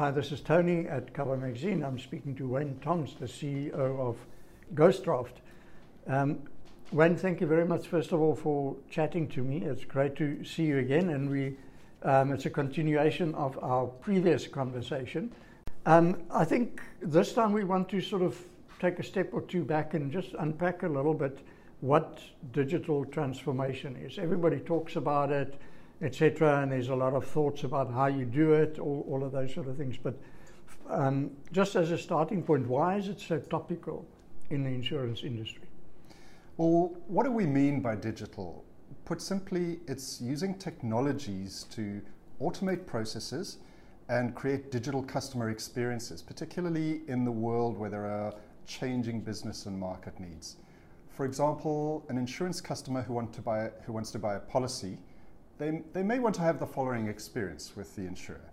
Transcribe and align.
Hi, 0.00 0.10
this 0.10 0.32
is 0.32 0.40
Tony 0.40 0.88
at 0.88 1.12
Cover 1.12 1.36
Magazine. 1.36 1.84
I'm 1.84 1.98
speaking 1.98 2.34
to 2.36 2.48
Wayne 2.48 2.78
Toms, 2.80 3.16
the 3.20 3.26
CEO 3.26 3.74
of 3.74 4.16
GhostDraft. 4.74 5.42
Um, 6.06 6.38
Wayne, 6.90 7.16
thank 7.16 7.42
you 7.42 7.46
very 7.46 7.66
much, 7.66 7.86
first 7.86 8.10
of 8.12 8.18
all, 8.22 8.34
for 8.34 8.76
chatting 8.88 9.28
to 9.28 9.42
me. 9.44 9.58
It's 9.58 9.84
great 9.84 10.16
to 10.16 10.42
see 10.42 10.64
you 10.64 10.78
again, 10.78 11.10
and 11.10 11.28
we, 11.28 11.54
um, 12.02 12.32
it's 12.32 12.46
a 12.46 12.50
continuation 12.50 13.34
of 13.34 13.62
our 13.62 13.88
previous 13.88 14.46
conversation. 14.46 15.30
Um, 15.84 16.22
I 16.30 16.46
think 16.46 16.80
this 17.02 17.34
time 17.34 17.52
we 17.52 17.64
want 17.64 17.90
to 17.90 18.00
sort 18.00 18.22
of 18.22 18.42
take 18.80 19.00
a 19.00 19.04
step 19.04 19.28
or 19.34 19.42
two 19.42 19.64
back 19.64 19.92
and 19.92 20.10
just 20.10 20.30
unpack 20.38 20.82
a 20.82 20.88
little 20.88 21.12
bit 21.12 21.40
what 21.82 22.20
digital 22.52 23.04
transformation 23.04 23.96
is. 23.96 24.18
Everybody 24.18 24.60
talks 24.60 24.96
about 24.96 25.30
it 25.30 25.60
etc. 26.02 26.62
And 26.62 26.72
there's 26.72 26.88
a 26.88 26.94
lot 26.94 27.14
of 27.14 27.26
thoughts 27.26 27.64
about 27.64 27.92
how 27.92 28.06
you 28.06 28.24
do 28.24 28.54
it, 28.54 28.78
all, 28.78 29.04
all 29.08 29.24
of 29.24 29.32
those 29.32 29.52
sort 29.54 29.68
of 29.68 29.76
things. 29.76 29.96
But 29.96 30.18
um, 30.88 31.30
just 31.52 31.76
as 31.76 31.90
a 31.90 31.98
starting 31.98 32.42
point, 32.42 32.66
why 32.66 32.96
is 32.96 33.08
it 33.08 33.20
so 33.20 33.38
topical 33.38 34.06
in 34.50 34.64
the 34.64 34.70
insurance 34.70 35.22
industry? 35.22 35.64
Well, 36.56 36.94
what 37.06 37.24
do 37.24 37.30
we 37.30 37.46
mean 37.46 37.80
by 37.80 37.96
digital? 37.96 38.64
Put 39.04 39.22
simply, 39.22 39.80
it's 39.86 40.20
using 40.20 40.58
technologies 40.58 41.64
to 41.70 42.02
automate 42.40 42.86
processes 42.86 43.58
and 44.08 44.34
create 44.34 44.72
digital 44.72 45.02
customer 45.02 45.50
experiences, 45.50 46.20
particularly 46.20 47.02
in 47.06 47.24
the 47.24 47.30
world 47.30 47.78
where 47.78 47.90
there 47.90 48.06
are 48.06 48.34
changing 48.66 49.20
business 49.20 49.66
and 49.66 49.78
market 49.78 50.18
needs. 50.18 50.56
For 51.10 51.24
example, 51.24 52.04
an 52.08 52.18
insurance 52.18 52.60
customer 52.60 53.02
who, 53.02 53.12
want 53.12 53.32
to 53.34 53.40
buy, 53.40 53.70
who 53.84 53.92
wants 53.92 54.10
to 54.12 54.18
buy 54.18 54.34
a 54.34 54.40
policy 54.40 54.98
they, 55.60 55.82
they 55.92 56.02
may 56.02 56.18
want 56.18 56.34
to 56.36 56.40
have 56.40 56.58
the 56.58 56.66
following 56.66 57.06
experience 57.06 57.76
with 57.76 57.94
the 57.94 58.02
insurer. 58.02 58.50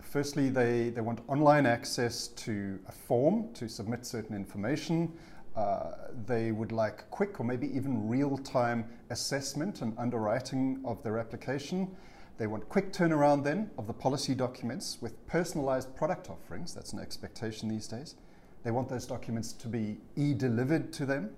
Firstly, 0.00 0.48
they, 0.48 0.90
they 0.90 1.00
want 1.00 1.20
online 1.26 1.66
access 1.66 2.28
to 2.28 2.78
a 2.88 2.92
form 2.92 3.52
to 3.54 3.68
submit 3.68 4.06
certain 4.06 4.36
information. 4.36 5.12
Uh, 5.56 5.90
they 6.26 6.52
would 6.52 6.70
like 6.70 7.10
quick 7.10 7.40
or 7.40 7.44
maybe 7.44 7.66
even 7.76 8.08
real 8.08 8.38
time 8.38 8.84
assessment 9.10 9.82
and 9.82 9.92
underwriting 9.98 10.80
of 10.84 11.02
their 11.02 11.18
application. 11.18 11.90
They 12.38 12.46
want 12.46 12.68
quick 12.68 12.92
turnaround 12.92 13.42
then 13.42 13.68
of 13.76 13.88
the 13.88 13.92
policy 13.92 14.34
documents 14.34 14.98
with 15.00 15.26
personalized 15.26 15.94
product 15.96 16.30
offerings. 16.30 16.72
That's 16.72 16.92
an 16.92 17.00
expectation 17.00 17.68
these 17.68 17.88
days. 17.88 18.14
They 18.62 18.70
want 18.70 18.88
those 18.88 19.04
documents 19.04 19.52
to 19.54 19.68
be 19.68 19.98
e 20.16 20.32
delivered 20.34 20.92
to 20.92 21.06
them 21.06 21.30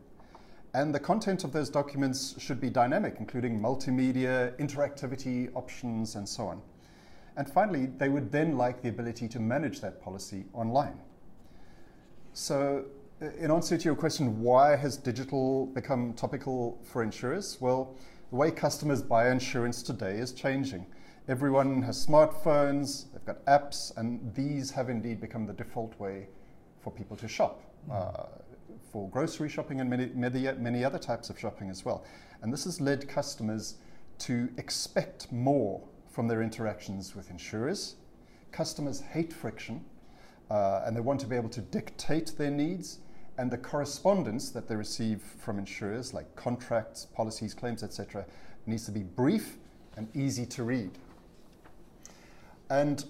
and 0.75 0.95
the 0.95 1.01
content 1.01 1.45
of 1.45 1.53
those 1.53 1.69
documents 1.69 2.35
should 2.39 2.61
be 2.61 2.71
dynamic, 2.71 3.17
including 3.19 3.61
multimedia, 3.61 4.57
interactivity 4.57 5.51
options, 5.55 6.15
and 6.17 6.27
so 6.27 6.47
on. 6.47 6.63
And 7.37 7.49
finally, 7.49 7.87
they 7.87 8.09
would 8.09 8.33
then 8.33 8.57
like 8.57 8.83
the 8.83 8.89
ability 8.89 9.29
to 9.29 9.41
manage 9.41 9.81
that 9.81 10.03
policy 10.03 10.45
online. 10.55 10.99
So, 12.33 12.87
in 13.39 13.51
answer 13.51 13.77
to 13.77 13.85
your 13.85 13.95
question, 13.95 14.41
why 14.41 14.77
has 14.77 14.97
digital 14.97 15.67
become 15.67 16.15
topical 16.15 16.79
for 16.83 17.03
insurers? 17.03 17.59
Well, 17.61 17.95
the 18.31 18.37
way 18.37 18.51
customers 18.51 19.03
buy 19.03 19.31
insurance 19.31 19.83
today 19.83 20.17
is 20.17 20.33
changing. 20.33 20.87
Everyone 21.29 21.83
has 21.83 22.05
smartphones, 22.05 23.13
they've 23.13 23.25
got 23.25 23.45
apps, 23.45 23.97
and 23.97 24.35
these 24.35 24.71
have 24.71 24.89
indeed 24.89 25.21
become 25.21 25.47
the 25.47 25.53
default 25.53 25.99
way 26.01 26.29
for 26.81 26.91
people 26.91 27.17
to 27.19 27.29
shop. 27.29 27.63
Mm. 27.89 27.95
Uh, 27.95 28.27
for 28.91 29.09
grocery 29.09 29.49
shopping 29.49 29.81
and 29.81 29.89
many, 29.89 30.11
many, 30.15 30.51
many 30.59 30.85
other 30.85 30.99
types 30.99 31.31
of 31.31 31.39
shopping 31.39 31.71
as 31.71 31.85
well. 31.85 32.05
And 32.43 32.53
this 32.53 32.65
has 32.65 32.81
led 32.81 33.09
customers 33.09 33.77
to 34.19 34.49
expect 34.59 35.33
more 35.33 35.83
from 36.11 36.29
their 36.29 36.43
interactions 36.43 37.17
with 37.17 37.31
insurers. 37.31 37.97
Customers 38.51 39.01
hate 39.01 39.33
friction 39.33 39.85
uh, 40.51 40.83
and 40.85 40.95
they 40.95 41.01
want 41.01 41.21
to 41.21 41.27
be 41.27 41.37
able 41.37 41.49
to 41.49 41.61
dictate 41.61 42.33
their 42.37 42.51
needs 42.51 42.99
and 43.39 43.51
the 43.51 43.57
correspondence 43.57 44.51
that 44.51 44.69
they 44.69 44.77
receive 44.77 45.23
from 45.23 45.59
insurers, 45.59 46.13
like 46.13 46.37
contracts, 46.37 47.07
policies, 47.07 47.55
claims, 47.55 47.83
etc., 47.83 48.27
needs 48.67 48.85
to 48.85 48.93
be 48.93 49.03
brief 49.03 49.57
and 49.97 50.09
easy 50.15 50.45
to 50.47 50.63
read. 50.63 50.91
And 52.69 53.05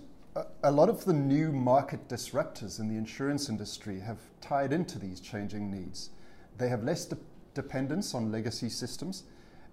a 0.62 0.70
lot 0.70 0.88
of 0.88 1.04
the 1.04 1.12
new 1.12 1.53
market 1.53 2.09
disruptors 2.09 2.81
in 2.81 2.88
the 2.88 2.97
insurance 2.97 3.48
industry 3.48 4.00
have 4.00 4.19
tied 4.41 4.72
into 4.72 4.98
these 4.98 5.20
changing 5.20 5.70
needs. 5.70 6.10
They 6.56 6.69
have 6.69 6.84
less 6.84 7.04
de- 7.04 7.19
dependence 7.54 8.15
on 8.15 8.32
legacy 8.32 8.70
systems, 8.70 9.25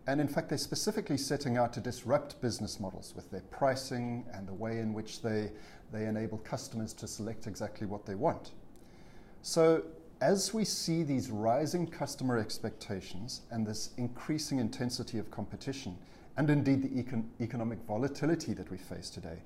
and 0.07 0.19
in 0.19 0.27
fact, 0.27 0.49
they're 0.49 0.57
specifically 0.57 1.17
setting 1.17 1.57
out 1.57 1.71
to 1.73 1.79
disrupt 1.79 2.41
business 2.41 2.79
models 2.79 3.13
with 3.15 3.29
their 3.31 3.43
pricing 3.51 4.25
and 4.33 4.47
the 4.47 4.53
way 4.53 4.79
in 4.79 4.93
which 4.93 5.21
they, 5.21 5.51
they 5.93 6.05
enable 6.05 6.39
customers 6.39 6.93
to 6.93 7.07
select 7.07 7.47
exactly 7.47 7.87
what 7.87 8.05
they 8.05 8.15
want. 8.15 8.51
So, 9.41 9.83
as 10.19 10.53
we 10.53 10.65
see 10.65 11.03
these 11.03 11.29
rising 11.31 11.87
customer 11.87 12.37
expectations 12.37 13.41
and 13.51 13.65
this 13.65 13.91
increasing 13.95 14.59
intensity 14.59 15.17
of 15.17 15.31
competition, 15.31 15.97
and 16.35 16.49
indeed 16.49 16.81
the 16.81 16.89
econ- 16.89 17.29
economic 17.39 17.79
volatility 17.87 18.53
that 18.53 18.69
we 18.69 18.77
face 18.77 19.09
today, 19.09 19.37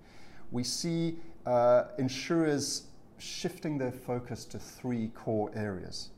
we 0.53 0.63
see 0.63 1.17
uh, 1.45 1.85
insurers 1.97 2.83
shifting 3.17 3.77
their 3.77 3.91
focus 3.91 4.45
to 4.45 4.59
three 4.59 5.09
core 5.15 5.51
areas. 5.55 6.11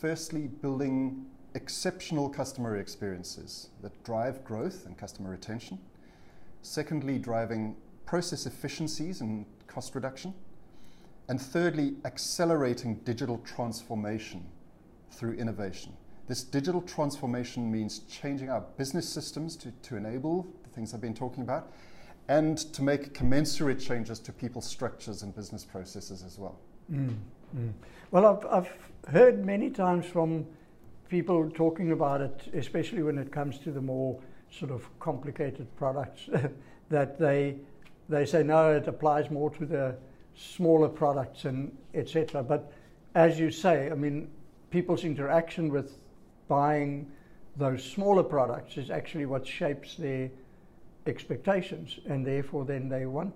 Firstly, 0.00 0.46
building 0.46 1.26
exceptional 1.54 2.28
customer 2.28 2.76
experiences 2.76 3.70
that 3.82 4.04
drive 4.04 4.44
growth 4.44 4.86
and 4.86 4.96
customer 4.96 5.30
retention. 5.30 5.78
Secondly, 6.60 7.18
driving 7.18 7.74
process 8.04 8.46
efficiencies 8.46 9.20
and 9.20 9.46
cost 9.66 9.94
reduction. 9.94 10.34
And 11.28 11.40
thirdly, 11.40 11.94
accelerating 12.04 12.96
digital 13.04 13.38
transformation 13.38 14.44
through 15.10 15.34
innovation. 15.34 15.92
This 16.26 16.42
digital 16.42 16.82
transformation 16.82 17.70
means 17.70 18.00
changing 18.00 18.50
our 18.50 18.60
business 18.76 19.08
systems 19.08 19.56
to, 19.56 19.70
to 19.70 19.96
enable 19.96 20.46
the 20.62 20.68
things 20.70 20.94
I've 20.94 21.00
been 21.00 21.14
talking 21.14 21.42
about, 21.42 21.72
and 22.28 22.58
to 22.72 22.82
make 22.82 23.14
commensurate 23.14 23.80
changes 23.80 24.18
to 24.20 24.32
people's 24.32 24.66
structures 24.66 25.22
and 25.22 25.34
business 25.34 25.64
processes 25.64 26.22
as 26.24 26.38
well. 26.38 26.58
Mm, 26.90 27.16
mm. 27.56 27.72
Well, 28.10 28.26
I've, 28.26 28.46
I've 28.46 29.12
heard 29.12 29.44
many 29.44 29.70
times 29.70 30.06
from 30.06 30.46
people 31.08 31.50
talking 31.50 31.92
about 31.92 32.20
it, 32.20 32.42
especially 32.54 33.02
when 33.02 33.18
it 33.18 33.30
comes 33.32 33.58
to 33.58 33.70
the 33.70 33.80
more 33.80 34.18
sort 34.50 34.70
of 34.70 34.86
complicated 35.00 35.66
products, 35.76 36.28
that 36.88 37.18
they 37.18 37.56
they 38.08 38.26
say 38.26 38.42
no, 38.42 38.72
it 38.74 38.88
applies 38.88 39.30
more 39.30 39.50
to 39.50 39.64
the 39.64 39.94
smaller 40.34 40.88
products 40.88 41.44
and 41.44 41.76
etc. 41.94 42.42
But 42.42 42.72
as 43.14 43.38
you 43.38 43.50
say, 43.50 43.90
I 43.90 43.94
mean, 43.94 44.28
people's 44.70 45.04
interaction 45.04 45.70
with 45.70 45.98
buying 46.48 47.10
those 47.56 47.84
smaller 47.84 48.22
products 48.22 48.76
is 48.76 48.90
actually 48.90 49.26
what 49.26 49.46
shapes 49.46 49.96
their 49.96 50.30
expectations, 51.06 51.98
and 52.06 52.26
therefore 52.26 52.64
then 52.64 52.88
they 52.88 53.06
want 53.06 53.34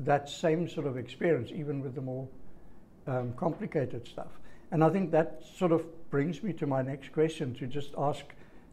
that 0.00 0.28
same 0.28 0.68
sort 0.68 0.86
of 0.86 0.96
experience, 0.96 1.50
even 1.52 1.80
with 1.80 1.94
the 1.94 2.00
more 2.00 2.28
um, 3.06 3.32
complicated 3.34 4.06
stuff. 4.06 4.38
And 4.70 4.84
I 4.84 4.90
think 4.90 5.10
that 5.12 5.42
sort 5.56 5.72
of 5.72 5.84
brings 6.10 6.42
me 6.42 6.52
to 6.54 6.66
my 6.66 6.82
next 6.82 7.12
question 7.12 7.54
to 7.54 7.66
just 7.66 7.90
ask 7.96 8.24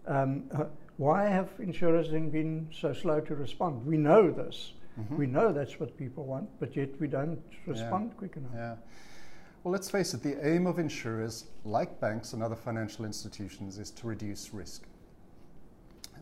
um, 0.07 0.43
uh, 0.53 0.65
why 0.97 1.25
have 1.25 1.49
insurers 1.59 2.11
then 2.11 2.29
been 2.29 2.69
so 2.71 2.93
slow 2.93 3.19
to 3.21 3.35
respond? 3.35 3.85
We 3.85 3.97
know 3.97 4.31
this. 4.31 4.73
Mm-hmm. 4.99 5.17
We 5.17 5.27
know 5.27 5.51
that's 5.51 5.79
what 5.79 5.97
people 5.97 6.25
want, 6.25 6.49
but 6.59 6.75
yet 6.75 6.99
we 7.01 7.07
don't 7.07 7.41
respond 7.65 8.11
yeah. 8.11 8.17
quick 8.17 8.37
enough. 8.37 8.51
Yeah. 8.53 8.75
Well, 9.63 9.71
let's 9.71 9.89
face 9.89 10.13
it, 10.13 10.21
the 10.21 10.37
aim 10.47 10.67
of 10.67 10.79
insurers, 10.79 11.45
like 11.65 11.99
banks 11.99 12.33
and 12.33 12.43
other 12.43 12.55
financial 12.55 13.03
institutions, 13.03 13.77
is 13.77 13.91
to 13.91 14.07
reduce 14.07 14.53
risk. 14.53 14.83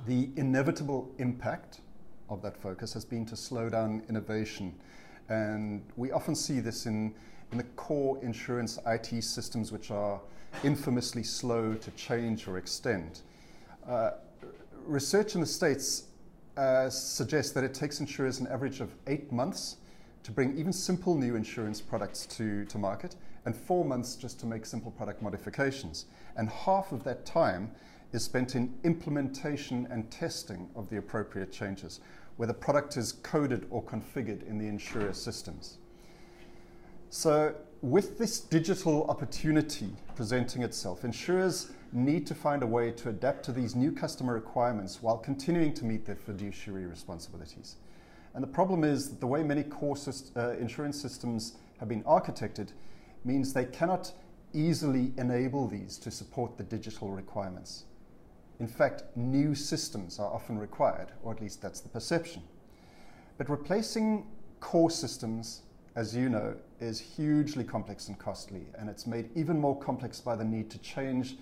The 0.07 0.29
inevitable 0.37 1.13
impact 1.17 1.81
of 2.29 2.41
that 2.41 2.57
focus 2.57 2.93
has 2.93 3.05
been 3.05 3.25
to 3.27 3.35
slow 3.35 3.69
down 3.69 4.03
innovation. 4.09 4.73
And 5.29 5.83
we 5.95 6.11
often 6.11 6.35
see 6.35 6.59
this 6.59 6.85
in, 6.85 7.13
in 7.51 7.57
the 7.57 7.63
core 7.75 8.19
insurance 8.21 8.79
IT 8.85 9.23
systems, 9.23 9.71
which 9.71 9.91
are 9.91 10.19
infamously 10.63 11.23
slow 11.23 11.73
to 11.73 11.91
change 11.91 12.47
or 12.47 12.57
extend. 12.57 13.21
Uh, 13.87 14.11
research 14.85 15.35
in 15.35 15.41
the 15.41 15.47
States 15.47 16.05
uh, 16.57 16.89
suggests 16.89 17.51
that 17.53 17.63
it 17.63 17.73
takes 17.73 17.99
insurers 17.99 18.39
an 18.39 18.47
average 18.47 18.79
of 18.79 18.93
eight 19.07 19.31
months 19.31 19.77
to 20.23 20.31
bring 20.31 20.57
even 20.57 20.71
simple 20.71 21.15
new 21.15 21.35
insurance 21.35 21.81
products 21.81 22.25
to, 22.25 22.63
to 22.65 22.77
market, 22.77 23.15
and 23.45 23.55
four 23.55 23.83
months 23.83 24.15
just 24.15 24.39
to 24.39 24.45
make 24.45 24.65
simple 24.65 24.91
product 24.91 25.21
modifications. 25.21 26.05
And 26.37 26.49
half 26.49 26.91
of 26.91 27.03
that 27.03 27.25
time 27.25 27.71
is 28.13 28.23
spent 28.23 28.55
in 28.55 28.73
implementation 28.83 29.87
and 29.91 30.09
testing 30.09 30.69
of 30.75 30.89
the 30.89 30.97
appropriate 30.97 31.51
changes, 31.51 31.99
where 32.37 32.47
the 32.47 32.53
product 32.53 32.95
is 32.95 33.11
coded 33.11 33.65
or 33.69 33.83
configured 33.83 34.47
in 34.47 34.57
the 34.57 34.67
insurer 34.67 35.13
systems. 35.13 35.77
So, 37.09 37.55
with 37.81 38.17
this 38.17 38.39
digital 38.39 39.05
opportunity 39.05 39.89
presenting 40.15 40.63
itself, 40.63 41.03
insurers 41.03 41.71
need 41.91 42.25
to 42.27 42.33
find 42.33 42.63
a 42.63 42.67
way 42.67 42.91
to 42.91 43.09
adapt 43.09 43.43
to 43.45 43.51
these 43.51 43.75
new 43.75 43.91
customer 43.91 44.33
requirements 44.33 45.01
while 45.01 45.17
continuing 45.17 45.73
to 45.73 45.85
meet 45.85 46.05
their 46.05 46.15
fiduciary 46.15 46.85
responsibilities. 46.85 47.75
And 48.33 48.41
the 48.41 48.47
problem 48.47 48.83
is 48.83 49.09
that 49.09 49.19
the 49.19 49.27
way 49.27 49.43
many 49.43 49.63
core 49.63 49.95
syst- 49.95 50.35
uh, 50.35 50.57
insurance 50.57 50.99
systems 50.99 51.53
have 51.79 51.89
been 51.89 52.03
architected 52.03 52.69
means 53.25 53.53
they 53.53 53.65
cannot 53.65 54.11
easily 54.53 55.13
enable 55.17 55.67
these 55.67 55.97
to 55.97 56.11
support 56.11 56.57
the 56.57 56.63
digital 56.63 57.09
requirements. 57.09 57.85
In 58.59 58.67
fact, 58.67 59.03
new 59.15 59.55
systems 59.55 60.19
are 60.19 60.31
often 60.31 60.57
required, 60.57 61.11
or 61.23 61.33
at 61.33 61.41
least 61.41 61.61
that's 61.61 61.79
the 61.81 61.89
perception. 61.89 62.43
But 63.37 63.49
replacing 63.49 64.27
core 64.59 64.91
systems, 64.91 65.63
as 65.95 66.15
you 66.15 66.29
know, 66.29 66.55
is 66.79 66.99
hugely 66.99 67.63
complex 67.63 68.07
and 68.07 68.17
costly, 68.17 68.67
and 68.77 68.89
it's 68.89 69.07
made 69.07 69.29
even 69.35 69.59
more 69.59 69.77
complex 69.77 70.19
by 70.19 70.35
the 70.35 70.43
need 70.43 70.69
to 70.71 70.79
change 70.79 71.37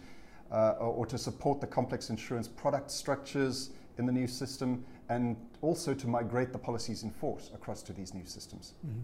uh, 0.51 0.71
or, 0.79 1.05
to 1.05 1.17
support 1.17 1.61
the 1.61 1.67
complex 1.67 2.09
insurance 2.09 2.47
product 2.47 2.91
structures 2.91 3.69
in 3.97 4.05
the 4.05 4.11
new 4.11 4.27
system 4.27 4.83
and 5.09 5.37
also 5.61 5.93
to 5.93 6.07
migrate 6.07 6.51
the 6.51 6.59
policies 6.59 7.03
in 7.03 7.11
force 7.11 7.51
across 7.53 7.81
to 7.83 7.93
these 7.93 8.13
new 8.13 8.25
systems. 8.25 8.73
Mm-hmm. 8.85 8.99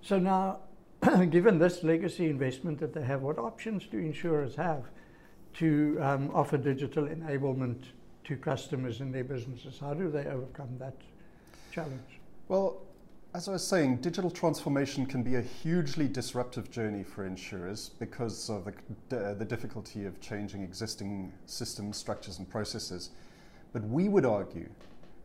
So 0.00 0.18
now, 0.18 0.58
given 1.30 1.58
this 1.58 1.82
legacy 1.82 2.30
investment 2.30 2.78
that 2.78 2.94
they 2.94 3.02
have, 3.02 3.22
what 3.22 3.38
options 3.38 3.86
do 3.86 3.98
insurers 3.98 4.54
have 4.56 4.84
to 5.58 5.98
um, 6.00 6.30
offer 6.34 6.56
digital 6.56 7.04
enablement 7.04 7.82
to 8.24 8.36
customers 8.36 9.00
in 9.00 9.12
their 9.12 9.24
businesses? 9.24 9.78
How 9.78 9.94
do 9.94 10.10
they 10.10 10.26
overcome 10.26 10.76
that 10.78 10.96
challenge? 11.72 12.20
Well, 12.48 12.82
as 13.34 13.48
I 13.48 13.52
was 13.52 13.66
saying, 13.66 13.96
digital 13.96 14.30
transformation 14.30 15.04
can 15.04 15.22
be 15.22 15.34
a 15.34 15.42
hugely 15.42 16.08
disruptive 16.08 16.70
journey 16.70 17.04
for 17.04 17.26
insurers 17.26 17.90
because 17.98 18.48
of 18.48 18.68
the, 19.10 19.36
the 19.38 19.44
difficulty 19.44 20.06
of 20.06 20.20
changing 20.20 20.62
existing 20.62 21.32
systems, 21.44 21.98
structures, 21.98 22.38
and 22.38 22.48
processes. 22.48 23.10
But 23.72 23.82
we 23.84 24.08
would 24.08 24.24
argue 24.24 24.68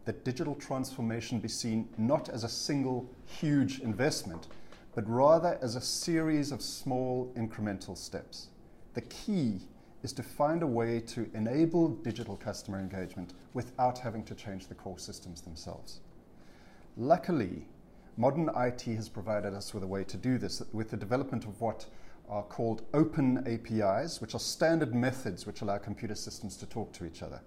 that 0.03 0.25
digital 0.25 0.55
transformation 0.55 1.39
be 1.39 1.47
seen 1.47 1.87
not 1.97 2.27
as 2.27 2.43
a 2.43 2.49
single 2.49 3.09
huge 3.25 3.79
investment, 3.79 4.47
but 4.93 5.07
rather 5.07 5.57
as 5.61 5.75
a 5.75 5.81
series 5.81 6.51
of 6.51 6.61
small 6.61 7.31
incremental 7.37 7.97
steps. 7.97 8.47
The 8.93 9.01
key 9.01 9.61
is 10.03 10.13
to 10.13 10.23
find 10.23 10.63
a 10.63 10.67
way 10.67 10.99
to 10.99 11.29
enable 11.33 11.89
digital 11.89 12.35
customer 12.35 12.79
engagement 12.79 13.33
without 13.53 13.99
having 13.99 14.23
to 14.23 14.35
change 14.35 14.67
the 14.67 14.75
core 14.75 14.97
systems 14.97 15.41
themselves. 15.41 15.99
Luckily, 16.97 17.67
modern 18.17 18.49
IT 18.55 18.81
has 18.81 19.09
provided 19.09 19.53
us 19.53 19.73
with 19.73 19.83
a 19.83 19.87
way 19.87 20.03
to 20.03 20.17
do 20.17 20.37
this 20.37 20.61
with 20.73 20.89
the 20.89 20.97
development 20.97 21.45
of 21.45 21.59
what 21.61 21.85
are 22.29 22.43
called 22.43 22.83
open 22.93 23.43
APIs, 23.45 24.21
which 24.21 24.33
are 24.33 24.39
standard 24.39 24.95
methods 24.95 25.45
which 25.45 25.61
allow 25.61 25.77
computer 25.77 26.15
systems 26.15 26.55
to 26.57 26.65
talk 26.65 26.91
to 26.93 27.05
each 27.05 27.21
other. 27.21 27.41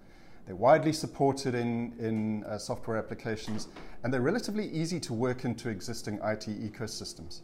They're 0.46 0.54
widely 0.54 0.92
supported 0.92 1.54
in, 1.54 1.94
in 1.98 2.44
uh, 2.44 2.58
software 2.58 2.98
applications, 2.98 3.68
and 4.02 4.12
they're 4.12 4.20
relatively 4.20 4.68
easy 4.68 5.00
to 5.00 5.14
work 5.14 5.44
into 5.46 5.70
existing 5.70 6.16
IT 6.16 6.46
ecosystems. 6.48 7.40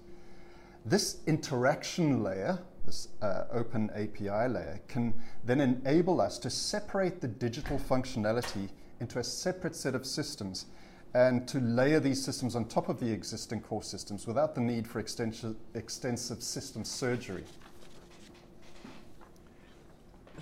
This 0.84 1.18
interaction 1.26 2.22
layer, 2.22 2.58
this 2.86 3.08
uh, 3.22 3.44
open 3.52 3.90
API 3.90 4.48
layer, 4.48 4.80
can 4.88 5.14
then 5.44 5.60
enable 5.60 6.20
us 6.20 6.38
to 6.38 6.50
separate 6.50 7.20
the 7.20 7.28
digital 7.28 7.78
functionality 7.78 8.68
into 9.00 9.18
a 9.18 9.24
separate 9.24 9.74
set 9.74 9.94
of 9.94 10.06
systems 10.06 10.66
and 11.14 11.48
to 11.48 11.58
layer 11.60 11.98
these 11.98 12.22
systems 12.24 12.54
on 12.54 12.64
top 12.66 12.88
of 12.88 13.00
the 13.00 13.10
existing 13.10 13.60
core 13.60 13.82
systems 13.82 14.26
without 14.26 14.54
the 14.54 14.60
need 14.60 14.86
for 14.86 15.00
extensive, 15.00 16.42
system 16.42 16.84
surgery. 16.84 17.44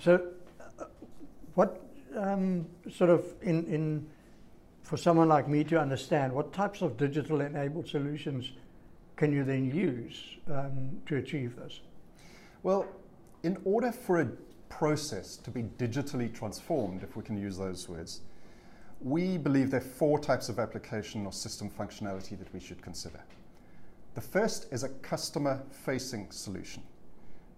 So, 0.01 0.27
uh, 0.79 0.85
what 1.55 1.81
um, 2.15 2.67
sort 2.89 3.09
of 3.09 3.25
in, 3.41 3.65
in 3.65 4.07
for 4.83 4.97
someone 4.97 5.27
like 5.27 5.47
me 5.47 5.63
to 5.63 5.79
understand 5.79 6.33
what 6.33 6.53
types 6.53 6.81
of 6.81 6.97
digital 6.97 7.41
enabled 7.41 7.87
solutions 7.87 8.51
can 9.15 9.31
you 9.33 9.43
then 9.43 9.69
use 9.69 10.37
um, 10.49 11.01
to 11.05 11.17
achieve 11.17 11.55
this? 11.55 11.81
Well, 12.61 12.87
in 13.43 13.57
order 13.63 13.91
for 13.91 14.19
a 14.19 14.27
process 14.67 15.37
to 15.37 15.49
be 15.49 15.63
digitally 15.63 16.33
transformed, 16.33 17.03
if 17.03 17.15
we 17.15 17.23
can 17.23 17.37
use 17.37 17.57
those 17.57 17.87
words, 17.87 18.21
we 19.01 19.37
believe 19.37 19.71
there 19.71 19.79
are 19.79 19.83
four 19.83 20.19
types 20.19 20.49
of 20.49 20.59
application 20.59 21.25
or 21.25 21.31
system 21.31 21.69
functionality 21.69 22.37
that 22.37 22.53
we 22.53 22.59
should 22.59 22.81
consider. 22.81 23.21
The 24.15 24.21
first 24.21 24.67
is 24.73 24.83
a 24.83 24.89
customer 24.89 25.63
facing 25.71 26.31
solution. 26.31 26.83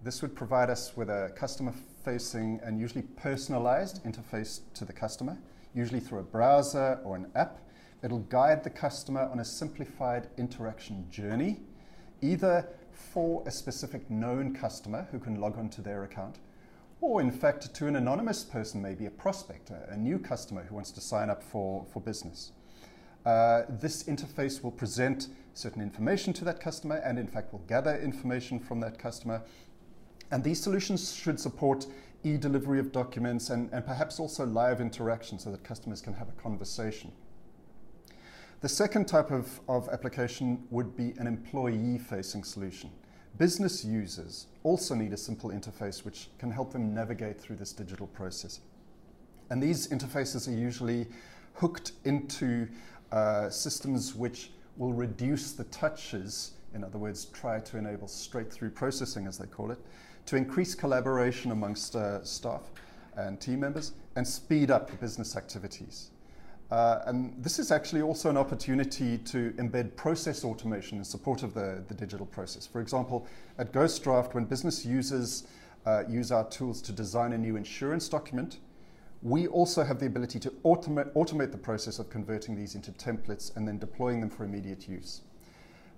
This 0.04 0.22
would 0.22 0.36
provide 0.36 0.70
us 0.70 0.96
with 0.96 1.10
a 1.10 1.32
customer 1.36 1.74
facing 2.04 2.60
and 2.64 2.80
usually 2.80 3.04
personalized 3.04 4.04
interface 4.04 4.62
to 4.76 4.86
the 4.86 4.94
customer, 4.94 5.38
usually 5.74 6.00
through 6.00 6.20
a 6.20 6.24
browser 6.24 7.00
or 7.04 7.16
an 7.16 7.26
app. 7.36 7.60
It'll 8.04 8.20
guide 8.20 8.64
the 8.64 8.70
customer 8.70 9.22
on 9.32 9.40
a 9.40 9.46
simplified 9.46 10.28
interaction 10.38 11.10
journey, 11.10 11.62
either 12.22 12.68
for 13.02 13.44
a 13.46 13.52
specific 13.52 14.10
known 14.10 14.54
customer 14.54 15.08
who 15.12 15.20
can 15.20 15.40
log 15.40 15.58
onto 15.58 15.82
their 15.82 16.04
account, 16.04 16.40
or 17.02 17.22
in 17.22 17.32
fact 17.32 17.74
to 17.74 17.88
an 17.88 17.96
anonymous 17.96 18.44
person, 18.44 18.82
maybe 18.82 19.06
a 19.06 19.12
prospect, 19.12 19.72
a, 19.72 19.98
new 19.98 20.20
customer 20.20 20.64
who 20.64 20.76
wants 20.76 20.92
to 20.92 21.02
sign 21.02 21.30
up 21.30 21.42
for, 21.44 21.86
for 21.92 22.00
business. 22.00 22.52
Uh, 23.26 23.64
this 23.70 24.04
interface 24.04 24.64
will 24.64 24.72
present 24.72 25.28
certain 25.54 25.82
information 25.82 26.34
to 26.34 26.46
that 26.46 26.60
customer 26.60 26.96
and, 26.98 27.20
in 27.20 27.28
fact, 27.28 27.52
will 27.52 27.66
gather 27.68 28.00
information 28.00 28.60
from 28.60 28.80
that 28.80 28.98
customer 28.98 29.42
and 30.32 30.44
these 30.44 30.62
solutions 30.62 31.14
should 31.14 31.40
support 31.40 31.86
e 32.24 32.38
delivery 32.38 32.80
of 32.80 32.92
documents 32.92 33.50
and, 33.50 33.70
and 33.74 33.86
perhaps 33.86 34.20
also 34.20 34.46
live 34.46 34.80
interaction 34.80 35.38
so 35.38 35.52
that 35.52 35.64
customers 35.64 36.02
can 36.02 36.14
have 36.14 36.30
a 36.30 36.42
conversation. 36.42 37.12
The 38.62 38.70
second 38.70 39.08
type 39.08 39.32
of, 39.32 39.60
of 39.68 39.90
application 39.90 40.68
would 40.70 40.96
be 40.96 41.16
an 41.18 41.26
employee 41.26 41.98
facing 41.98 42.44
solution. 42.44 42.92
Business 43.40 43.84
users 43.84 44.46
also 44.62 44.94
need 44.94 45.14
a 45.14 45.18
simple 45.18 45.50
interface 45.50 46.06
which 46.06 46.30
can 46.38 46.52
help 46.52 46.72
them 46.72 46.94
navigate 46.94 47.42
through 47.42 47.56
this 47.56 47.74
digital 47.74 48.06
process. 48.06 48.60
And 49.50 49.64
these 49.64 49.88
interfaces 49.88 50.48
are 50.48 50.56
usually 50.56 51.08
hooked 51.56 51.94
into 52.06 52.68
uh, 53.12 53.50
systems 53.50 54.14
which 54.14 54.52
will 54.78 54.94
reduce 54.94 55.54
the 55.54 55.64
touches, 55.66 56.52
in 56.76 56.84
other 56.84 57.00
words, 57.00 57.26
try 57.26 57.60
to 57.62 57.80
enable 57.80 58.08
straight 58.08 58.54
through 58.54 58.70
processing, 58.70 59.26
as 59.26 59.40
they 59.40 59.48
call 59.48 59.72
it, 59.72 59.80
to 60.28 60.36
increase 60.36 60.76
collaboration 60.76 61.50
amongst 61.52 61.96
uh, 61.96 62.24
staff 62.24 62.70
and 63.18 63.42
team 63.42 63.62
members 63.62 63.94
and 64.16 64.28
speed 64.28 64.70
up 64.70 65.00
business 65.00 65.36
activities. 65.36 66.12
Uh, 66.72 67.02
and 67.08 67.34
this 67.44 67.60
is 67.60 67.70
actually 67.70 68.02
also 68.02 68.30
an 68.30 68.38
opportunity 68.38 69.18
to 69.18 69.52
embed 69.58 69.94
process 69.98 70.46
automation 70.46 70.98
in 70.98 71.04
support 71.04 71.44
of 71.44 71.54
the, 71.54 71.84
the 71.90 71.94
digital 71.94 72.26
process. 72.26 72.66
For 72.66 72.80
example, 72.80 73.28
at 73.58 73.74
GhostDraft, 73.74 74.34
when 74.34 74.46
business 74.46 74.86
users 74.86 75.48
uh, 75.86 76.04
use 76.08 76.32
our 76.32 76.48
tools 76.50 76.82
to 76.84 76.94
design 76.94 77.34
a 77.34 77.38
new 77.38 77.58
insurance 77.58 78.08
document, 78.08 78.60
we 79.22 79.48
also 79.48 79.84
have 79.84 80.00
the 80.00 80.06
ability 80.06 80.40
to 80.40 80.50
automate, 80.64 81.12
automate 81.12 81.52
the 81.52 81.58
process 81.58 82.00
of 82.00 82.10
converting 82.10 82.56
these 82.56 82.74
into 82.74 82.92
templates 82.94 83.56
and 83.58 83.68
then 83.68 83.78
deploying 83.78 84.22
them 84.22 84.30
for 84.30 84.46
immediate 84.46 84.88
use. 84.88 85.22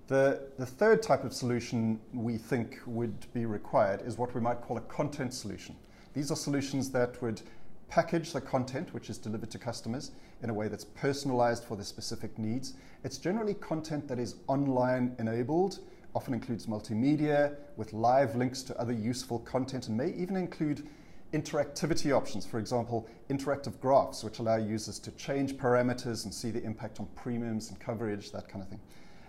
The, 0.08 0.42
the 0.58 0.66
third 0.66 1.04
type 1.04 1.24
of 1.24 1.34
solution 1.34 2.00
we 2.14 2.38
think 2.38 2.82
would 2.88 3.32
be 3.34 3.46
required 3.46 4.02
is 4.02 4.18
what 4.18 4.34
we 4.34 4.42
might 4.42 4.62
call 4.62 4.78
a 4.78 4.82
content 4.82 5.34
solution. 5.34 5.76
These 6.14 6.32
are 6.32 6.36
solutions 6.36 6.90
that 6.92 7.22
would 7.22 7.42
package 7.90 8.34
the 8.34 8.42
content 8.42 8.94
which 8.94 9.10
is 9.10 9.18
delivered 9.18 9.52
to 9.52 9.60
customers 9.60 10.12
in 10.42 10.50
a 10.50 10.54
way 10.54 10.68
that's 10.68 10.86
personalized 10.86 11.64
for 11.64 11.76
their 11.76 11.86
specific 11.86 12.38
needs. 12.38 12.74
It's 13.04 13.18
generally 13.18 13.54
content 13.56 14.08
that 14.08 14.20
is 14.20 14.36
online 14.48 15.16
enabled, 15.20 15.80
often 16.16 16.34
includes 16.34 16.68
multimedia 16.68 17.56
with 17.78 17.94
live 17.94 18.36
links 18.36 18.62
to 18.64 18.80
other 18.80 18.94
useful 18.94 19.40
content, 19.40 19.88
and 19.88 19.98
may 19.98 20.10
even 20.14 20.36
include 20.36 20.88
interactivity 21.34 22.16
options, 22.16 22.46
for 22.46 22.60
example, 22.60 23.08
interactive 23.30 23.80
graphs, 23.80 24.24
which 24.24 24.40
allow 24.40 24.58
users 24.58 25.00
to 25.00 25.12
change 25.12 25.58
parameters 25.58 26.26
and 26.26 26.34
see 26.34 26.52
the 26.52 26.64
impact 26.64 27.00
on 27.00 27.08
premiums 27.16 27.70
and 27.70 27.80
coverage, 27.80 28.32
that 28.32 28.48
kind 28.48 28.64
of 28.64 28.70
thing. 28.70 28.80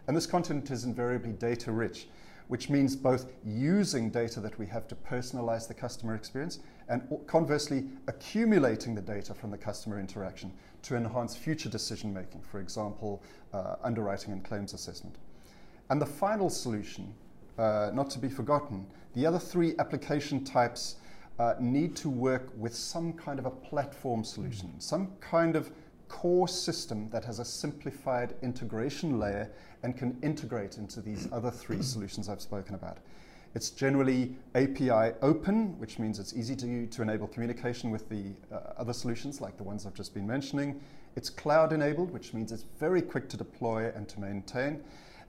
And 0.07 0.17
this 0.17 0.27
content 0.27 0.71
is 0.71 0.85
invariably 0.85 1.33
data 1.33 1.73
rich, 1.73 2.09
which 2.49 2.69
means 2.69 2.95
both 2.95 3.33
using 3.43 4.11
data 4.11 4.39
that 4.41 4.59
we 4.59 4.67
have 4.67 4.87
to 4.89 4.95
personalize 4.95 5.67
the 5.67 5.73
customer 5.73 6.15
experience 6.15 6.59
and 6.89 7.03
conversely 7.27 7.85
accumulating 8.09 8.95
the 8.95 9.01
data 9.01 9.35
from 9.35 9.51
the 9.51 9.59
customer 9.59 9.99
interaction 9.99 10.53
to 10.83 10.97
enhance 10.97 11.35
future 11.35 11.69
decision 11.69 12.13
making, 12.13 12.43
for 12.43 12.61
example, 12.61 13.23
uh, 13.53 13.77
underwriting 13.83 14.33
and 14.33 14.45
claims 14.45 14.75
assessment. 14.75 15.17
And 15.91 16.01
the 16.01 16.07
final 16.07 16.51
solution, 16.51 17.15
uh, 17.59 17.91
not 17.95 18.11
to 18.11 18.19
be 18.19 18.29
forgotten, 18.29 18.87
the 19.15 19.27
other 19.27 19.39
three 19.39 19.75
application 19.79 20.45
types 20.45 20.97
uh, 21.39 21.55
need 21.59 21.97
to 21.97 22.09
work 22.09 22.51
with 22.57 22.75
some 22.75 23.13
kind 23.13 23.39
of 23.39 23.47
a 23.47 23.51
platform 23.51 24.25
solution, 24.25 24.79
some 24.79 25.13
kind 25.21 25.57
of 25.57 25.71
core 26.09 26.47
system 26.47 27.09
that 27.11 27.25
has 27.25 27.39
a 27.39 27.45
simplified 27.45 28.35
integration 28.43 29.19
layer 29.19 29.51
and 29.83 29.97
can 29.97 30.17
integrate 30.23 30.79
into 30.79 31.01
these 31.01 31.29
other 31.33 31.51
three 31.51 31.83
solutions 31.83 32.29
I've 32.29 32.41
spoken 32.41 32.75
about. 32.75 32.99
It's 33.55 33.71
generally 33.71 34.35
API 34.55 35.15
open, 35.23 35.79
which 35.79 35.99
means 35.99 36.19
it's 36.19 36.35
easy 36.35 36.57
to, 36.57 36.87
to 36.87 37.03
enable 37.03 37.29
communication 37.29 37.91
with 37.91 38.09
the 38.09 38.33
uh, 38.53 38.73
other 38.77 38.93
solutions 38.93 39.41
like 39.41 39.57
the 39.57 39.63
ones 39.63 39.87
I've 39.87 39.95
just 39.95 40.13
been 40.13 40.27
mentioning. 40.27 40.81
It's 41.15 41.31
cloud 41.31 41.73
enabled, 41.73 42.11
which 42.11 42.35
means 42.35 42.51
it's 42.51 42.65
very 42.81 43.01
quick 43.01 43.29
to 43.29 43.37
deploy 43.37 43.93
and 43.95 44.09
to 44.09 44.19
maintain. 44.21 44.83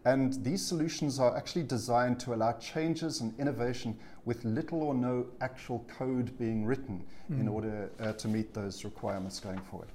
And 0.06 0.44
these 0.44 0.66
solutions 0.66 1.20
are 1.20 1.36
actually 1.36 1.64
designed 1.64 2.20
to 2.22 2.34
allow 2.34 2.54
changes 2.54 3.22
and 3.22 3.38
innovation 3.40 3.98
with 4.26 4.44
little 4.44 4.82
or 4.84 4.96
no 4.96 5.28
actual 5.42 5.86
code 5.88 6.36
being 6.38 6.66
written 6.66 7.04
mm. 7.32 7.40
in 7.40 7.48
order 7.48 7.90
uh, 8.00 8.14
to 8.14 8.28
meet 8.28 8.54
those 8.54 8.84
requirements 8.84 9.40
going 9.40 9.60
forward. 9.60 9.90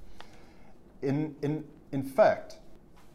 In, 1.03 1.35
in, 1.43 1.65
in 1.93 2.03
fact, 2.03 2.57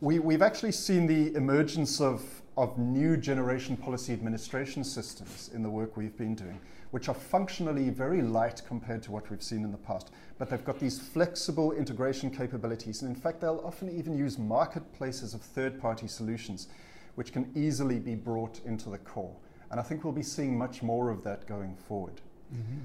we, 0.06 0.20
we've 0.20 0.44
actually 0.44 0.72
seen 0.72 1.08
the 1.08 1.36
emergence 1.36 2.00
of, 2.00 2.24
of 2.58 2.78
new 2.78 3.18
generation 3.18 3.76
policy 3.76 4.14
administration 4.14 4.84
systems 4.84 5.50
in 5.52 5.64
the 5.64 5.70
work 5.70 5.98
we've 5.98 6.16
been 6.16 6.36
doing, 6.36 6.60
which 6.92 7.10
are 7.10 7.16
functionally 7.16 7.90
very 7.90 8.22
light 8.22 8.62
compared 8.68 9.02
to 9.02 9.12
what 9.12 9.28
we've 9.32 9.42
seen 9.42 9.64
in 9.64 9.72
the 9.72 9.80
past. 9.80 10.12
But 10.38 10.52
they've 10.52 10.64
got 10.64 10.80
these 10.80 11.00
flexible 11.00 11.72
integration 11.72 12.30
capabilities. 12.30 13.02
And 13.02 13.16
in 13.16 13.20
fact, 13.20 13.42
they'll 13.42 13.64
often 13.66 13.90
even 13.90 14.16
use 14.16 14.38
marketplaces 14.38 15.34
of 15.34 15.42
third 15.42 15.82
party 15.82 16.06
solutions 16.08 16.68
which 17.16 17.34
can 17.34 17.52
easily 17.56 17.98
be 17.98 18.14
brought 18.14 18.62
into 18.64 18.92
the 18.92 19.00
core. 19.00 19.36
And 19.72 19.80
I 19.80 19.84
think 19.84 20.04
we'll 20.04 20.14
be 20.14 20.22
seeing 20.22 20.56
much 20.56 20.84
more 20.84 21.10
of 21.10 21.24
that 21.24 21.48
going 21.48 21.76
forward. 21.88 22.22
Mm-hmm. 22.54 22.82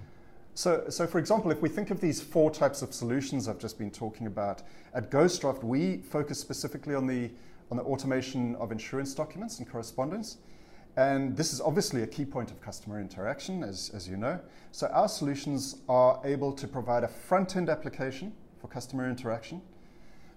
So, 0.61 0.85
so, 0.91 1.07
for 1.07 1.19
example, 1.19 1.51
if 1.51 1.63
we 1.63 1.71
think 1.71 1.91
of 1.91 2.03
these 2.03 2.21
four 2.21 2.51
types 2.51 2.83
of 2.83 2.93
solutions 2.93 3.49
I've 3.49 3.59
just 3.59 3.79
been 3.79 3.91
talking 3.91 4.27
about, 4.27 4.61
at 4.93 5.11
GhostDraft, 5.11 5.65
we 5.65 6.03
focus 6.03 6.39
specifically 6.39 6.95
on 6.95 7.07
the, 7.07 7.31
on 7.71 7.79
the 7.79 7.83
automation 7.85 8.57
of 8.57 8.71
insurance 8.71 9.15
documents 9.15 9.59
and 9.59 9.67
correspondence. 9.67 10.37
And 10.99 11.35
this 11.35 11.55
is 11.55 11.63
obviously 11.63 12.03
a 12.03 12.07
key 12.07 12.27
point 12.27 12.51
of 12.51 12.61
customer 12.61 13.01
interaction, 13.01 13.65
as, 13.65 13.91
as 13.95 14.07
you 14.07 14.19
know. 14.19 14.39
So, 14.71 14.89
our 14.89 15.09
solutions 15.09 15.77
are 15.89 16.21
able 16.25 16.53
to 16.53 16.69
provide 16.69 17.05
a 17.05 17.09
front 17.09 17.57
end 17.57 17.71
application 17.71 18.35
for 18.61 18.69
customer 18.69 19.09
interaction 19.09 19.63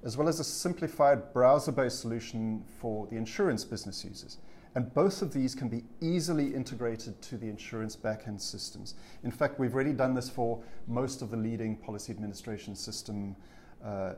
as 0.03 0.15
well 0.17 0.29
as 0.29 0.39
a 0.39 0.43
simplified 0.43 1.33
browser-based 1.33 1.99
solution 1.99 2.63
for 2.79 3.07
the 3.07 3.15
insurance 3.15 3.63
business 3.63 4.03
users. 4.05 4.37
And 4.75 4.91
both 4.93 5.21
of 5.21 5.31
these 5.31 5.53
can 5.53 5.69
be 5.69 5.83
easily 6.01 6.53
integrated 6.53 7.21
to 7.23 7.37
the 7.37 7.47
insurance 7.47 7.95
backend 7.95 8.41
systems. 8.41 8.95
In 9.23 9.29
fact, 9.29 9.59
we've 9.59 9.73
already 9.73 9.93
done 9.93 10.15
this 10.15 10.29
for 10.29 10.61
most 10.87 11.21
of 11.21 11.29
the 11.29 11.37
leading 11.37 11.75
policy 11.77 12.11
administration 12.11 12.75
system 12.75 13.35
uh, 13.83 13.87
uh, 13.87 14.13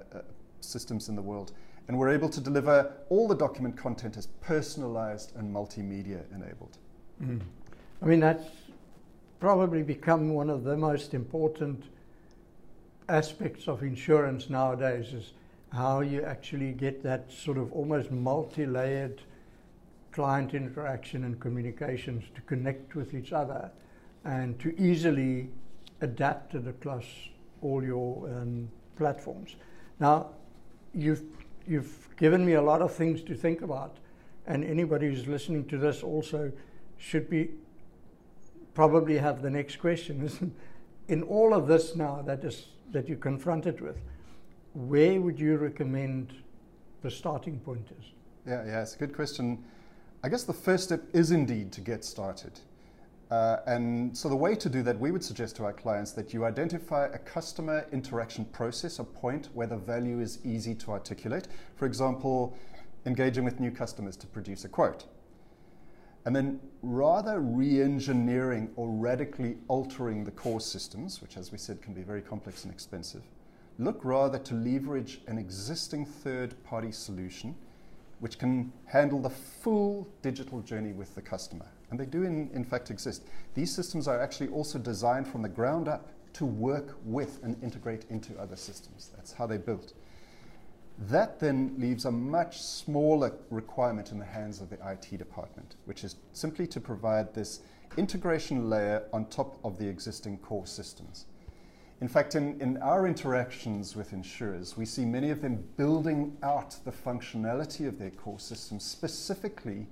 systems 0.61 1.09
in 1.09 1.15
the 1.15 1.21
world. 1.21 1.51
And 1.87 1.97
we're 1.99 2.09
able 2.09 2.29
to 2.29 2.39
deliver 2.39 2.93
all 3.09 3.27
the 3.27 3.35
document 3.35 3.77
content 3.77 4.17
as 4.17 4.27
personalized 4.41 5.35
and 5.35 5.53
multimedia 5.53 6.23
enabled. 6.33 6.77
Mm. 7.21 7.41
I 8.01 8.05
mean, 8.05 8.19
that's 8.19 8.45
probably 9.39 9.83
become 9.83 10.33
one 10.33 10.49
of 10.49 10.63
the 10.63 10.77
most 10.77 11.13
important 11.13 11.83
aspects 13.09 13.67
of 13.67 13.83
insurance 13.83 14.49
nowadays 14.49 15.13
is 15.13 15.33
how 15.71 15.99
you 15.99 16.23
actually 16.23 16.71
get 16.71 17.03
that 17.03 17.31
sort 17.31 17.57
of 17.57 17.71
almost 17.73 18.09
multi 18.09 18.65
layered 18.65 19.21
client 20.15 20.53
interaction 20.53 21.25
and 21.25 21.41
communications 21.41 22.23
to 22.33 22.39
connect 22.41 22.95
with 22.95 23.13
each 23.13 23.33
other 23.33 23.69
and 24.23 24.57
to 24.61 24.73
easily 24.81 25.49
adapt 25.99 26.55
it 26.55 26.65
across 26.65 27.03
all 27.61 27.83
your 27.83 28.25
um, 28.29 28.69
platforms. 28.95 29.57
Now, 29.99 30.29
you've, 30.93 31.23
you've 31.67 32.07
given 32.15 32.45
me 32.45 32.53
a 32.53 32.61
lot 32.61 32.81
of 32.81 32.93
things 32.93 33.23
to 33.23 33.35
think 33.35 33.61
about, 33.61 33.97
and 34.47 34.63
anybody 34.63 35.09
who's 35.09 35.27
listening 35.27 35.65
to 35.65 35.77
this 35.77 36.01
also 36.01 36.49
should 36.97 37.29
be 37.29 37.49
probably 38.73 39.17
have 39.17 39.41
the 39.41 39.49
next 39.49 39.79
question. 39.79 40.53
In 41.09 41.23
all 41.23 41.53
of 41.53 41.67
this 41.67 41.93
now 41.93 42.21
that 42.21 42.43
is 42.45 42.67
that 42.93 43.09
you're 43.09 43.17
confronted 43.17 43.81
with, 43.81 43.97
where 44.73 45.19
would 45.19 45.39
you 45.39 45.57
recommend 45.57 46.33
the 47.01 47.11
starting 47.11 47.59
point 47.59 47.87
is? 47.99 48.05
Yeah, 48.47 48.65
yeah, 48.65 48.81
it's 48.81 48.95
a 48.95 48.99
good 48.99 49.13
question. 49.13 49.63
I 50.25 50.27
guess 50.27 50.41
the 50.41 50.53
first 50.53 50.85
step 50.85 51.03
is 51.13 51.29
indeed 51.29 51.71
to 51.73 51.81
get 51.81 52.03
started. 52.03 52.59
Uh, 53.29 53.57
and 53.67 54.17
so 54.17 54.27
the 54.27 54.35
way 54.35 54.55
to 54.55 54.69
do 54.69 54.81
that, 54.81 54.99
we 54.99 55.11
would 55.11 55.23
suggest 55.23 55.55
to 55.57 55.65
our 55.65 55.71
clients 55.71 56.13
that 56.13 56.33
you 56.33 56.45
identify 56.45 57.05
a 57.05 57.19
customer 57.19 57.85
interaction 57.91 58.45
process, 58.45 58.97
a 58.97 59.03
point 59.03 59.49
where 59.53 59.67
the 59.67 59.77
value 59.77 60.21
is 60.21 60.39
easy 60.43 60.73
to 60.73 60.89
articulate. 60.89 61.47
For 61.75 61.85
example, 61.85 62.57
engaging 63.05 63.43
with 63.43 63.59
new 63.59 63.69
customers 63.69 64.17
to 64.17 64.25
produce 64.25 64.65
a 64.65 64.67
quote. 64.67 65.05
And 66.25 66.35
then 66.35 66.59
rather 66.81 67.39
re-engineering 67.39 68.71
or 68.77 68.89
radically 68.89 69.57
altering 69.67 70.23
the 70.23 70.31
core 70.31 70.59
systems, 70.59 71.21
which 71.21 71.37
as 71.37 71.51
we 71.51 71.59
said 71.59 71.83
can 71.83 71.93
be 71.93 72.01
very 72.01 72.23
complex 72.23 72.63
and 72.63 72.73
expensive, 72.73 73.21
Look 73.77 74.05
rather 74.05 74.39
to 74.39 74.53
leverage 74.53 75.19
an 75.27 75.37
existing 75.37 76.05
third 76.05 76.55
party 76.63 76.93
solution 76.93 77.55
which 78.19 78.37
can 78.39 78.71
handle 78.85 79.19
the 79.19 79.29
full 79.29 80.07
digital 80.21 80.61
journey 80.61 80.93
with 80.93 81.13
the 81.15 81.21
customer. 81.21 81.65
And 81.89 81.99
they 81.99 82.05
do, 82.05 82.23
in, 82.23 82.49
in 82.53 82.63
fact, 82.63 82.89
exist. 82.89 83.27
These 83.53 83.73
systems 83.73 84.07
are 84.07 84.19
actually 84.19 84.49
also 84.49 84.79
designed 84.79 85.27
from 85.27 85.41
the 85.41 85.49
ground 85.49 85.87
up 85.87 86.11
to 86.33 86.45
work 86.45 86.97
with 87.03 87.39
and 87.43 87.61
integrate 87.63 88.05
into 88.09 88.37
other 88.37 88.55
systems. 88.55 89.11
That's 89.15 89.33
how 89.33 89.47
they're 89.47 89.59
built. 89.59 89.93
That 90.97 91.39
then 91.39 91.75
leaves 91.77 92.05
a 92.05 92.11
much 92.11 92.61
smaller 92.61 93.33
requirement 93.49 94.11
in 94.11 94.19
the 94.19 94.25
hands 94.25 94.61
of 94.61 94.69
the 94.69 94.77
IT 94.89 95.17
department, 95.17 95.75
which 95.85 96.03
is 96.03 96.15
simply 96.31 96.67
to 96.67 96.79
provide 96.79 97.33
this 97.33 97.61
integration 97.97 98.69
layer 98.69 99.03
on 99.13 99.25
top 99.25 99.59
of 99.63 99.77
the 99.77 99.87
existing 99.87 100.37
core 100.39 100.67
systems. 100.67 101.25
In 102.05 102.09
fact, 102.09 102.35
in, 102.35 102.61
in 102.61 102.77
our 102.83 103.07
interactions 103.07 103.95
with 103.95 104.13
insurers, 104.13 104.77
we 104.77 104.85
see 104.85 105.05
many 105.05 105.31
of 105.31 105.41
them 105.41 105.63
building 105.75 106.37
out 106.43 106.77
the 106.85 106.91
functionality 106.91 107.87
of 107.87 107.97
their 107.97 108.11
core 108.11 108.39
systems 108.39 108.85
specifically 108.85 109.87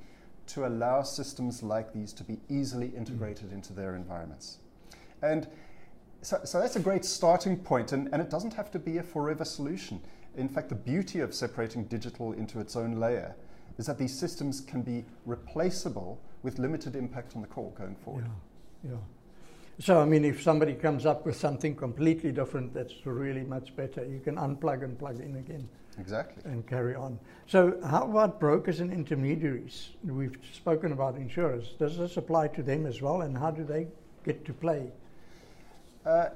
to 0.46 0.68
allow 0.68 1.02
systems 1.02 1.64
like 1.64 1.92
these 1.92 2.14
to 2.14 2.24
be 2.24 2.38
easily 2.50 2.92
integrated 2.96 3.50
mm. 3.50 3.54
into 3.54 3.74
their 3.74 3.96
environments. 3.96 4.60
And 5.24 5.48
so, 6.22 6.40
so 6.44 6.60
that's 6.60 6.76
a 6.76 6.80
great 6.80 7.04
starting 7.04 7.58
point, 7.58 7.94
and, 7.94 8.08
and 8.14 8.22
it 8.22 8.30
doesn't 8.30 8.54
have 8.54 8.70
to 8.74 8.78
be 8.78 9.00
a 9.00 9.04
forever 9.04 9.44
solution. 9.44 10.00
In 10.38 10.48
fact, 10.48 10.70
the 10.70 10.76
beauty 10.76 11.20
of 11.20 11.34
separating 11.34 11.86
digital 11.86 12.34
into 12.34 12.60
its 12.60 12.76
own 12.76 13.00
layer 13.00 13.34
is 13.80 13.88
that 13.88 13.98
these 13.98 14.14
systems 14.14 14.62
can 14.62 14.84
be 14.84 15.04
replaceable 15.26 16.22
with 16.44 16.60
limited 16.60 16.96
impact 16.96 17.36
on 17.36 17.42
the 17.42 17.48
core 17.48 17.72
going 17.72 17.96
forward. 17.96 18.30
Yeah, 18.84 18.92
yeah. 18.92 18.98
So, 19.80 20.00
I 20.00 20.06
mean, 20.06 20.24
if 20.24 20.42
somebody 20.44 20.74
comes 20.74 21.06
up 21.06 21.26
with 21.26 21.36
something 21.36 21.76
completely 21.76 22.32
different 22.32 22.74
that's 22.74 22.94
really 23.06 23.42
much 23.42 23.76
better, 23.76 24.06
you 24.06 24.20
can 24.20 24.36
unplug 24.36 24.84
and 24.84 24.98
plug 24.98 25.20
in 25.20 25.36
again. 25.38 25.68
Exactly. 26.00 26.44
And 26.46 26.66
carry 26.66 26.96
on. 26.96 27.20
So, 27.48 27.80
how 27.86 28.04
about 28.04 28.40
brokers 28.40 28.80
and 28.80 28.92
intermediaries? 28.92 29.90
We've 30.04 30.38
spoken 30.54 30.92
about 30.92 31.16
insurers. 31.16 31.74
Does 31.80 31.98
this 31.98 32.18
apply 32.18 32.50
to 32.50 32.64
them 32.64 32.86
as 32.86 33.02
well, 33.02 33.22
and 33.22 33.38
how 33.38 33.52
do 33.52 33.64
they 33.64 33.88
get 34.24 34.46
to 34.46 34.54
play? 34.54 34.92
Uh, 36.06 36.30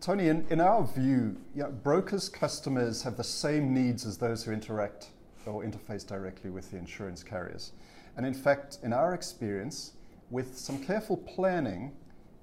Tony, 0.00 0.28
in, 0.28 0.44
in 0.50 0.60
our 0.60 0.86
view, 0.86 1.36
you 1.54 1.62
know, 1.62 1.70
brokers' 1.70 2.28
customers 2.28 3.02
have 3.02 3.16
the 3.16 3.24
same 3.24 3.72
needs 3.72 4.04
as 4.06 4.18
those 4.18 4.44
who 4.44 4.52
interact 4.52 5.08
or 5.46 5.62
interface 5.62 6.06
directly 6.06 6.50
with 6.50 6.70
the 6.70 6.76
insurance 6.76 7.22
carriers. 7.22 7.72
And 8.16 8.24
in 8.24 8.34
fact, 8.34 8.78
in 8.82 8.92
our 8.92 9.14
experience, 9.14 9.92
with 10.30 10.56
some 10.56 10.78
careful 10.78 11.16
planning, 11.16 11.92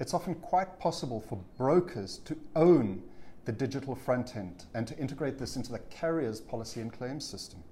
it's 0.02 0.16
often 0.16 0.34
quite 0.34 0.80
possible 0.80 1.20
for 1.22 1.38
brokers 1.60 2.18
to 2.26 2.36
own 2.56 3.04
the 3.46 3.52
digital 3.52 3.94
front 3.94 4.36
end 4.36 4.66
and 4.74 4.88
to 4.88 4.98
integrate 4.98 5.38
this 5.38 5.56
into 5.56 5.72
the 5.72 5.78
carrier's 5.92 6.42
policy 6.42 6.82
and 6.82 6.92
claims 6.92 7.24
system. 7.24 7.64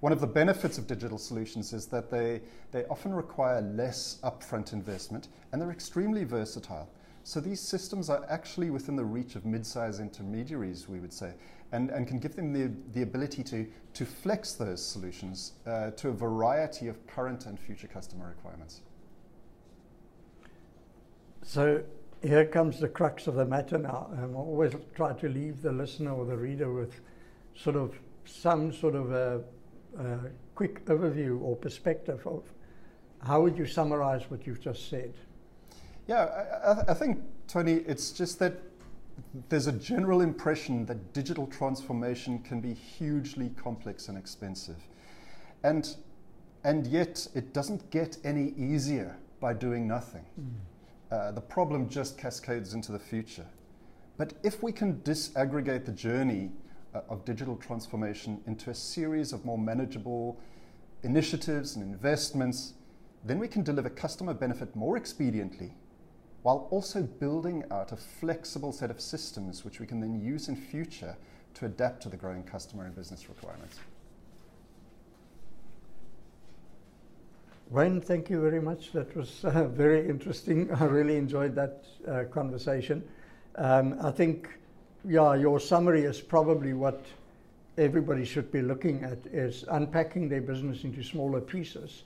One 0.00 0.12
of 0.12 0.20
the 0.20 0.26
benefits 0.26 0.78
of 0.78 0.88
digital 0.88 1.16
solutions 1.16 1.72
is 1.72 1.86
that 1.86 2.10
they, 2.10 2.42
they 2.72 2.86
often 2.86 3.14
require 3.14 3.60
less 3.60 4.18
upfront 4.24 4.72
investment 4.72 5.28
and 5.52 5.62
they're 5.62 5.70
extremely 5.70 6.24
versatile. 6.24 6.90
So 7.22 7.38
these 7.38 7.60
systems 7.60 8.10
are 8.10 8.26
actually 8.28 8.70
within 8.70 8.96
the 8.96 9.04
reach 9.04 9.36
of 9.36 9.46
mid-sized 9.46 10.00
intermediaries, 10.00 10.88
we 10.88 10.98
would 10.98 11.12
say, 11.12 11.34
and, 11.70 11.90
and 11.90 12.08
can 12.08 12.18
give 12.18 12.34
them 12.34 12.52
the, 12.52 12.72
the 12.94 13.02
ability 13.02 13.44
to, 13.44 13.64
to 13.94 14.04
flex 14.04 14.54
those 14.54 14.84
solutions 14.84 15.52
uh, 15.68 15.92
to 15.92 16.08
a 16.08 16.12
variety 16.12 16.88
of 16.88 17.06
current 17.06 17.46
and 17.46 17.60
future 17.60 17.86
customer 17.86 18.26
requirements. 18.26 18.80
So 21.46 21.80
here 22.22 22.44
comes 22.44 22.80
the 22.80 22.88
crux 22.88 23.28
of 23.28 23.36
the 23.36 23.44
matter 23.44 23.78
now. 23.78 24.10
I 24.18 24.24
always 24.34 24.72
try 24.96 25.12
to 25.12 25.28
leave 25.28 25.62
the 25.62 25.70
listener 25.70 26.12
or 26.12 26.26
the 26.26 26.36
reader 26.36 26.72
with 26.72 27.00
sort 27.54 27.76
of 27.76 27.94
some 28.24 28.72
sort 28.72 28.96
of 28.96 29.12
a, 29.12 29.40
a 29.96 30.18
quick 30.56 30.84
overview 30.86 31.40
or 31.40 31.54
perspective 31.54 32.26
of 32.26 32.42
how 33.22 33.42
would 33.42 33.56
you 33.56 33.64
summarize 33.64 34.28
what 34.28 34.44
you've 34.44 34.60
just 34.60 34.90
said? 34.90 35.14
Yeah, 36.08 36.24
I, 36.64 36.90
I, 36.90 36.94
think, 36.94 37.22
Tony, 37.46 37.74
it's 37.74 38.10
just 38.10 38.40
that 38.40 38.54
there's 39.48 39.68
a 39.68 39.72
general 39.72 40.22
impression 40.22 40.84
that 40.86 41.12
digital 41.12 41.46
transformation 41.46 42.40
can 42.40 42.60
be 42.60 42.74
hugely 42.74 43.50
complex 43.50 44.08
and 44.08 44.18
expensive. 44.18 44.82
And, 45.62 45.96
and 46.64 46.88
yet, 46.88 47.28
it 47.36 47.52
doesn't 47.52 47.88
get 47.90 48.18
any 48.24 48.52
easier 48.58 49.16
by 49.38 49.52
doing 49.52 49.86
nothing. 49.86 50.24
Mm. 50.40 50.50
Uh, 51.10 51.30
the 51.30 51.40
problem 51.40 51.88
just 51.88 52.18
cascades 52.18 52.74
into 52.74 52.90
the 52.90 52.98
future. 52.98 53.46
But 54.16 54.32
if 54.42 54.62
we 54.62 54.72
can 54.72 55.00
disaggregate 55.00 55.84
the 55.84 55.92
journey 55.92 56.50
uh, 56.94 57.02
of 57.08 57.24
digital 57.24 57.56
transformation 57.56 58.40
into 58.46 58.70
a 58.70 58.74
series 58.74 59.32
of 59.32 59.44
more 59.44 59.58
manageable 59.58 60.40
initiatives 61.02 61.76
and 61.76 61.84
investments, 61.84 62.74
then 63.24 63.38
we 63.38 63.46
can 63.46 63.62
deliver 63.62 63.88
customer 63.88 64.34
benefit 64.34 64.74
more 64.74 64.98
expediently 64.98 65.72
while 66.42 66.68
also 66.70 67.02
building 67.02 67.64
out 67.70 67.92
a 67.92 67.96
flexible 67.96 68.72
set 68.72 68.90
of 68.90 69.00
systems 69.00 69.64
which 69.64 69.80
we 69.80 69.86
can 69.86 70.00
then 70.00 70.20
use 70.20 70.48
in 70.48 70.56
future 70.56 71.16
to 71.54 71.66
adapt 71.66 72.02
to 72.02 72.08
the 72.08 72.16
growing 72.16 72.42
customer 72.42 72.84
and 72.84 72.94
business 72.94 73.28
requirements. 73.28 73.78
Wayne, 77.70 78.00
thank 78.00 78.30
you 78.30 78.40
very 78.40 78.60
much. 78.60 78.92
That 78.92 79.14
was 79.16 79.44
uh, 79.44 79.64
very 79.64 80.08
interesting. 80.08 80.72
I 80.72 80.84
really 80.84 81.16
enjoyed 81.16 81.54
that 81.56 81.84
uh, 82.06 82.24
conversation. 82.30 83.02
Um, 83.56 83.96
I 84.00 84.12
think, 84.12 84.48
yeah, 85.04 85.34
your 85.34 85.58
summary 85.58 86.02
is 86.02 86.20
probably 86.20 86.74
what 86.74 87.04
everybody 87.76 88.24
should 88.24 88.52
be 88.52 88.62
looking 88.62 89.02
at 89.02 89.18
is 89.32 89.64
unpacking 89.70 90.28
their 90.28 90.40
business 90.40 90.84
into 90.84 91.02
smaller 91.02 91.40
pieces 91.40 92.04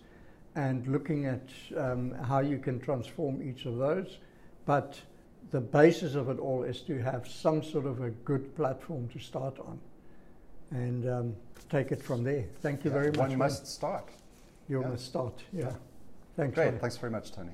and 0.57 0.87
looking 0.87 1.27
at 1.27 1.43
um, 1.77 2.13
how 2.25 2.41
you 2.41 2.59
can 2.59 2.81
transform 2.81 3.43
each 3.43 3.67
of 3.67 3.77
those. 3.77 4.17
But 4.65 4.99
the 5.51 5.61
basis 5.61 6.15
of 6.15 6.31
it 6.31 6.39
all 6.39 6.63
is 6.63 6.81
to 6.83 6.99
have 7.03 7.29
some 7.29 7.63
sort 7.63 7.85
of 7.85 8.03
a 8.03 8.11
good 8.11 8.57
platform 8.57 9.09
to 9.09 9.19
start 9.19 9.59
on 9.59 9.79
and 10.71 11.09
um, 11.09 11.37
take 11.69 11.93
it 11.93 12.03
from 12.03 12.25
there. 12.25 12.45
Thank 12.63 12.85
you 12.85 12.91
Yeah, 12.91 12.97
very 12.97 13.11
much. 13.11 13.19
One 13.19 13.37
must 13.37 13.67
start. 13.67 14.09
You 14.71 14.83
Yeah. 14.83 14.89
must 14.89 15.05
start, 15.07 15.43
yeah. 15.53 15.73
Thanks. 16.37 16.55
Great. 16.55 16.71
Wayne. 16.71 16.79
Thanks 16.79 16.97
very 16.97 17.11
much, 17.11 17.33
Tony. 17.33 17.51